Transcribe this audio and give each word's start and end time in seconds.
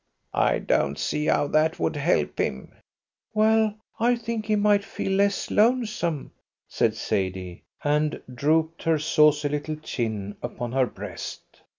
"I 0.33 0.57
don't 0.57 0.97
see 0.97 1.27
how 1.27 1.45
that 1.49 1.77
would 1.79 1.95
help 1.95 2.39
him." 2.39 2.71
"Well, 3.35 3.75
I 3.99 4.15
think 4.15 4.47
he 4.47 4.55
might 4.55 4.83
feel 4.83 5.11
less 5.11 5.51
lonesome," 5.51 6.31
said 6.67 6.95
Sadie, 6.95 7.61
and 7.83 8.19
drooped 8.33 8.81
her 8.81 8.97
saucy 8.97 9.49
little 9.49 9.75
chin 9.75 10.37
upon 10.41 10.71
her 10.71 10.87
breast. 10.87 11.61